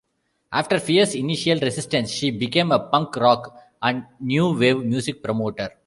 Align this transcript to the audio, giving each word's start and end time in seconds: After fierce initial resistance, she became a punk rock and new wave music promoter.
After 0.51 0.79
fierce 0.79 1.13
initial 1.13 1.59
resistance, 1.59 2.09
she 2.09 2.31
became 2.31 2.71
a 2.71 2.79
punk 2.79 3.15
rock 3.17 3.55
and 3.83 4.03
new 4.19 4.57
wave 4.57 4.83
music 4.83 5.21
promoter. 5.21 5.69